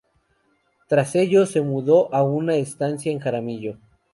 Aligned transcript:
Tras 0.87 1.15
ello, 1.15 1.45
se 1.45 1.61
mudó 1.61 2.11
a 2.11 2.23
una 2.23 2.55
estancia 2.55 3.11
en 3.11 3.19
Jaramillo. 3.19 3.77